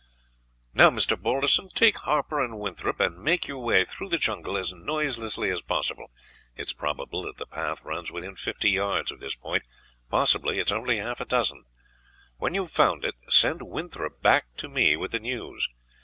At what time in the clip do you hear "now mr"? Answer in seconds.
0.73-1.15